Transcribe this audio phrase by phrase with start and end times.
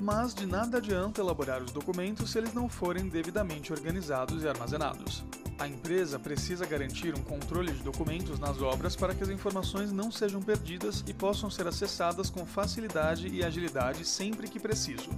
[0.00, 5.24] Mas de nada adianta elaborar os documentos se eles não forem devidamente organizados e armazenados.
[5.58, 10.10] A empresa precisa garantir um controle de documentos nas obras para que as informações não
[10.10, 15.08] sejam perdidas e possam ser acessadas com facilidade e agilidade sempre que preciso.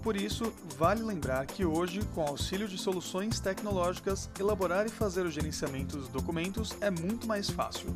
[0.00, 5.30] Por isso, vale lembrar que hoje, com auxílio de soluções tecnológicas, elaborar e fazer o
[5.30, 7.88] gerenciamento dos documentos é muito mais fácil.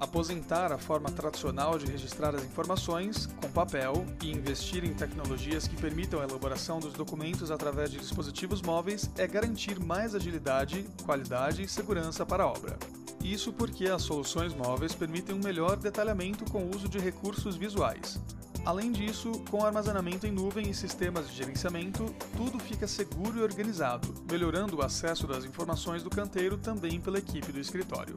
[0.00, 5.74] Aposentar a forma tradicional de registrar as informações, com papel, e investir em tecnologias que
[5.74, 11.68] permitam a elaboração dos documentos através de dispositivos móveis é garantir mais agilidade, qualidade e
[11.68, 12.78] segurança para a obra.
[13.24, 18.20] Isso porque as soluções móveis permitem um melhor detalhamento com o uso de recursos visuais.
[18.64, 24.14] Além disso, com armazenamento em nuvem e sistemas de gerenciamento, tudo fica seguro e organizado,
[24.30, 28.16] melhorando o acesso das informações do canteiro também pela equipe do escritório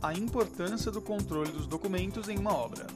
[0.00, 2.86] a importância do controle dos documentos em uma obra.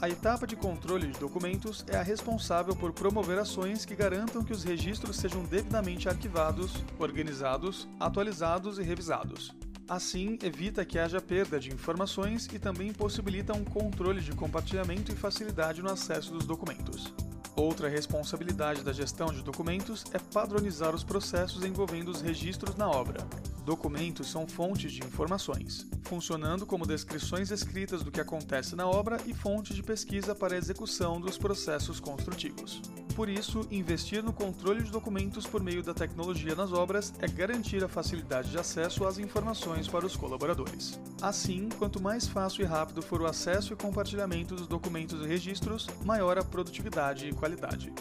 [0.00, 4.52] A etapa de controle de documentos é a responsável por promover ações que garantam que
[4.52, 9.54] os registros sejam devidamente arquivados, organizados, atualizados e revisados.
[9.88, 15.16] Assim, evita que haja perda de informações e também possibilita um controle de compartilhamento e
[15.16, 17.12] facilidade no acesso dos documentos.
[17.56, 23.24] Outra responsabilidade da gestão de documentos é padronizar os processos envolvendo os registros na obra.
[23.64, 29.32] Documentos são fontes de informações, funcionando como descrições escritas do que acontece na obra e
[29.32, 32.82] fonte de pesquisa para a execução dos processos construtivos.
[33.14, 37.84] Por isso, investir no controle de documentos por meio da tecnologia nas obras é garantir
[37.84, 40.98] a facilidade de acesso às informações para os colaboradores.
[41.22, 45.86] Assim, quanto mais fácil e rápido for o acesso e compartilhamento dos documentos e registros,
[46.04, 47.92] maior a produtividade e qualidade.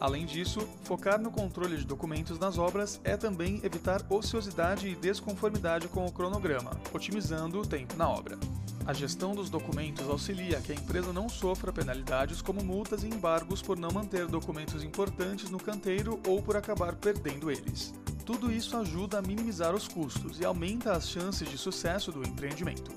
[0.00, 5.86] Além disso, focar no controle de documentos nas obras é também evitar ociosidade e desconformidade
[5.86, 8.38] com o cronograma, otimizando o tempo na obra.
[8.84, 13.62] A gestão dos documentos auxilia que a empresa não sofra penalidades como multas e embargos
[13.62, 17.94] por não manter documentos importantes no canteiro ou por acabar perdendo eles.
[18.26, 22.90] Tudo isso ajuda a minimizar os custos e aumenta as chances de sucesso do empreendimento.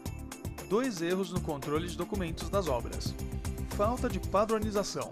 [0.67, 3.13] Dois erros no controle de documentos das obras:
[3.75, 5.11] falta de padronização.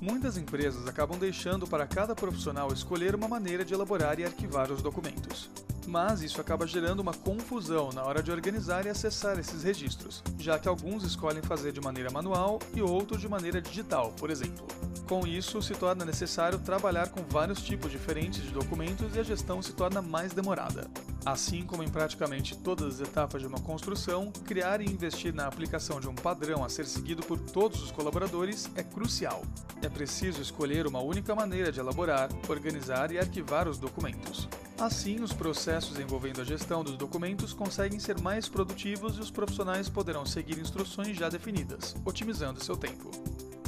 [0.00, 4.80] Muitas empresas acabam deixando para cada profissional escolher uma maneira de elaborar e arquivar os
[4.80, 5.50] documentos.
[5.86, 10.58] Mas isso acaba gerando uma confusão na hora de organizar e acessar esses registros, já
[10.58, 14.66] que alguns escolhem fazer de maneira manual e outros de maneira digital, por exemplo.
[15.06, 19.60] Com isso, se torna necessário trabalhar com vários tipos diferentes de documentos e a gestão
[19.60, 20.90] se torna mais demorada.
[21.26, 26.00] Assim como em praticamente todas as etapas de uma construção, criar e investir na aplicação
[26.00, 29.42] de um padrão a ser seguido por todos os colaboradores é crucial.
[29.82, 34.48] É preciso escolher uma única maneira de elaborar, organizar e arquivar os documentos.
[34.84, 39.88] Assim, os processos envolvendo a gestão dos documentos conseguem ser mais produtivos e os profissionais
[39.88, 43.10] poderão seguir instruções já definidas, otimizando seu tempo.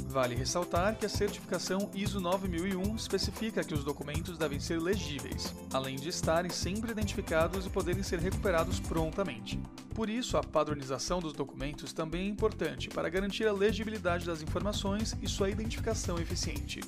[0.09, 5.97] Vale ressaltar que a certificação ISO 9001 especifica que os documentos devem ser legíveis, além
[5.97, 9.59] de estarem sempre identificados e poderem ser recuperados prontamente.
[9.95, 15.17] Por isso, a padronização dos documentos também é importante para garantir a legibilidade das informações
[15.23, 16.81] e sua identificação eficiente.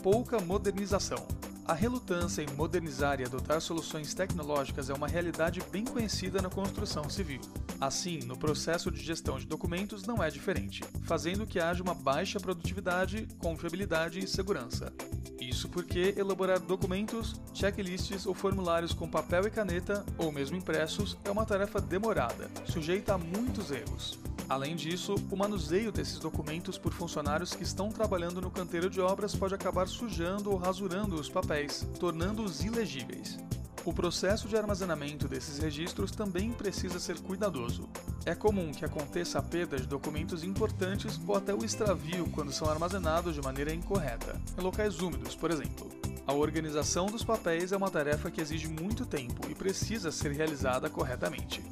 [0.00, 1.41] Pouca modernização.
[1.64, 7.08] A relutância em modernizar e adotar soluções tecnológicas é uma realidade bem conhecida na construção
[7.08, 7.40] civil.
[7.80, 12.40] Assim, no processo de gestão de documentos não é diferente, fazendo que haja uma baixa
[12.40, 14.92] produtividade, confiabilidade e segurança.
[15.40, 21.30] Isso porque elaborar documentos, checklists ou formulários com papel e caneta, ou mesmo impressos, é
[21.30, 24.18] uma tarefa demorada, sujeita a muitos erros.
[24.52, 29.34] Além disso, o manuseio desses documentos por funcionários que estão trabalhando no canteiro de obras
[29.34, 33.38] pode acabar sujando ou rasurando os papéis, tornando-os ilegíveis.
[33.82, 37.88] O processo de armazenamento desses registros também precisa ser cuidadoso.
[38.26, 42.68] É comum que aconteça a perda de documentos importantes ou até o extravio quando são
[42.68, 45.88] armazenados de maneira incorreta, em locais úmidos, por exemplo.
[46.26, 50.90] A organização dos papéis é uma tarefa que exige muito tempo e precisa ser realizada
[50.90, 51.62] corretamente.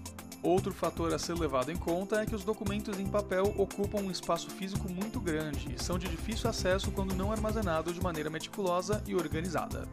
[0.42, 4.10] Outro fator a ser levado em conta é que os documentos em papel ocupam um
[4.10, 9.02] espaço físico muito grande e são de difícil acesso quando não armazenados de maneira meticulosa
[9.06, 9.86] e organizada.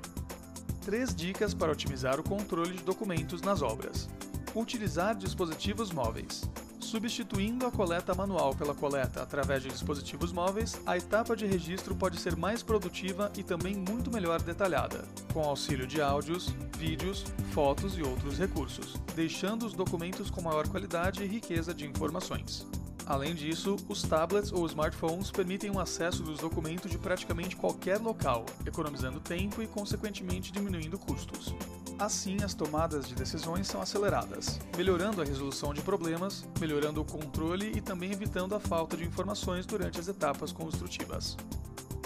[0.86, 4.10] Três dicas para otimizar o controle de documentos nas obras.
[4.56, 6.50] Utilizar dispositivos móveis.
[6.88, 12.18] Substituindo a coleta manual pela coleta através de dispositivos móveis, a etapa de registro pode
[12.18, 15.04] ser mais produtiva e também muito melhor detalhada,
[15.34, 16.48] com auxílio de áudios,
[16.78, 22.66] vídeos, fotos e outros recursos, deixando os documentos com maior qualidade e riqueza de informações.
[23.06, 28.46] Além disso, os tablets ou smartphones permitem o acesso dos documentos de praticamente qualquer local,
[28.66, 31.54] economizando tempo e, consequentemente, diminuindo custos.
[32.00, 37.72] Assim, as tomadas de decisões são aceleradas, melhorando a resolução de problemas, melhorando o controle
[37.76, 41.36] e também evitando a falta de informações durante as etapas construtivas.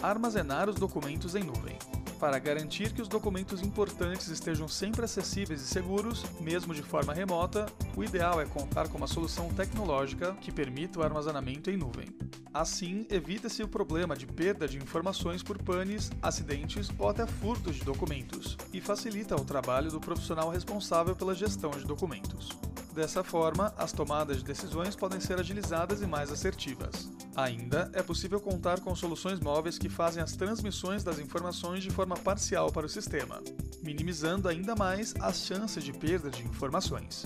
[0.01, 1.77] Armazenar os documentos em nuvem.
[2.21, 7.65] Para garantir que os documentos importantes estejam sempre acessíveis e seguros, mesmo de forma remota,
[7.97, 12.09] o ideal é contar com uma solução tecnológica que permita o armazenamento em nuvem.
[12.53, 17.83] Assim, evita-se o problema de perda de informações por panes, acidentes ou até furtos de
[17.83, 22.49] documentos, e facilita o trabalho do profissional responsável pela gestão de documentos.
[22.93, 27.09] Dessa forma, as tomadas de decisões podem ser agilizadas e mais assertivas.
[27.41, 32.15] Ainda é possível contar com soluções móveis que fazem as transmissões das informações de forma
[32.15, 33.41] parcial para o sistema,
[33.81, 37.25] minimizando ainda mais as chances de perda de informações.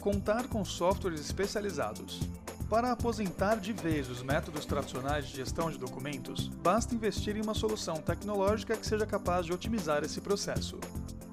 [0.00, 2.20] Contar com softwares especializados.
[2.68, 7.54] Para aposentar de vez os métodos tradicionais de gestão de documentos, basta investir em uma
[7.54, 10.80] solução tecnológica que seja capaz de otimizar esse processo.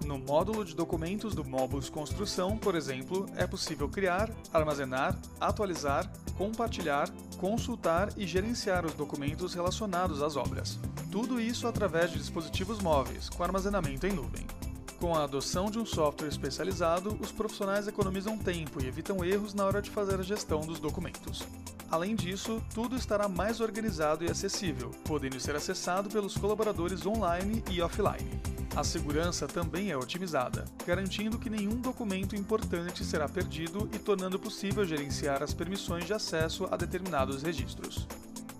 [0.05, 6.07] No módulo de documentos do Mobus Construção, por exemplo, é possível criar, armazenar, atualizar,
[6.37, 7.09] compartilhar,
[7.39, 10.79] consultar e gerenciar os documentos relacionados às obras.
[11.11, 14.45] Tudo isso através de dispositivos móveis, com armazenamento em nuvem.
[14.99, 19.65] Com a adoção de um software especializado, os profissionais economizam tempo e evitam erros na
[19.65, 21.41] hora de fazer a gestão dos documentos.
[21.89, 27.81] Além disso, tudo estará mais organizado e acessível, podendo ser acessado pelos colaboradores online e
[27.81, 28.54] offline.
[28.75, 34.83] A segurança também é otimizada, garantindo que nenhum documento importante será perdido e tornando possível
[34.83, 38.05] gerenciar as permissões de acesso a determinados registros.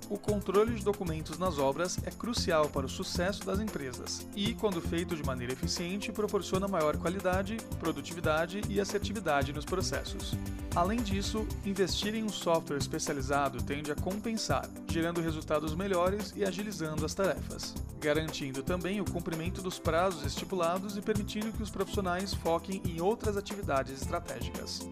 [0.09, 4.79] O controle de documentos nas obras é crucial para o sucesso das empresas e, quando
[4.79, 10.33] feito de maneira eficiente, proporciona maior qualidade, produtividade e assertividade nos processos.
[10.75, 17.05] Além disso, investir em um software especializado tende a compensar, gerando resultados melhores e agilizando
[17.05, 17.73] as tarefas,
[18.05, 23.35] garantindo também o cumprimento dos prazos estipulados e permitindo que os profissionais foquem em outras
[23.35, 24.87] atividades estratégicas.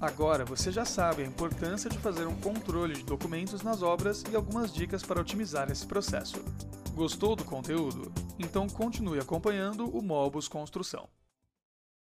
[0.00, 4.36] Agora você já sabe a importância de fazer um controle de documentos nas obras e
[4.36, 6.36] algumas dicas para otimizar esse processo.
[6.94, 8.12] Gostou do conteúdo?
[8.38, 11.08] Então continue acompanhando o Mobus Construção.